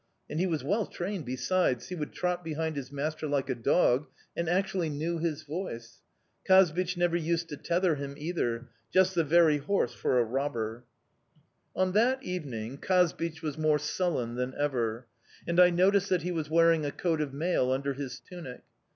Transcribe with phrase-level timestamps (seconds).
[0.31, 4.07] And he was well trained besides he would trot behind his master like a dog,
[4.35, 5.99] and actually knew his voice!
[6.43, 10.85] Kazbich never used to tether him either just the very horse for a robber!...
[11.75, 15.05] "On that evening Kazbich was more sullen than ever,
[15.47, 18.63] and I noticed that he was wearing a coat of mail under his tunic.